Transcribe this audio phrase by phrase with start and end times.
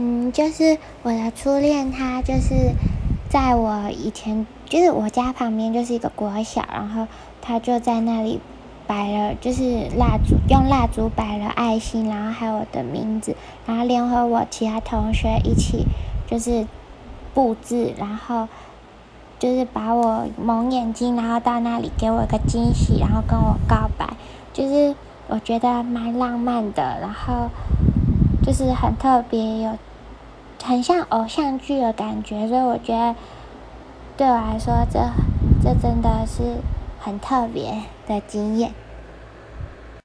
[0.00, 2.72] 嗯，就是我的初恋，他就是
[3.28, 7.08] 在我以前，就是我家旁边就是一个国小，然后
[7.42, 8.38] 他就在那里
[8.86, 13.34] 摆了，就是蜡烛，用蜡烛摆了爱心，然后还有我的名字，
[13.66, 15.84] 然后联合我其他同学一起
[16.30, 16.64] 就是
[17.34, 18.46] 布置，然后
[19.40, 24.08] 就是把我蒙眼睛，然后到那里给我一个惊喜，然后跟我告白，
[24.52, 24.94] 就是
[25.26, 27.50] 我觉得蛮浪漫的，然后
[28.48, 29.76] 就是很特别有。
[30.64, 33.14] 很像偶像剧的感觉，所以我觉得
[34.16, 34.98] 对我来说，这
[35.62, 36.56] 这真的是
[36.98, 38.72] 很特别的经验。